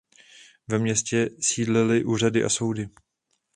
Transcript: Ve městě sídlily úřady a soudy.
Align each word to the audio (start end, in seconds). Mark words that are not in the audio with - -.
Ve 0.67 0.79
městě 0.79 1.29
sídlily 1.39 2.05
úřady 2.05 2.43
a 2.43 2.49
soudy. 2.49 2.89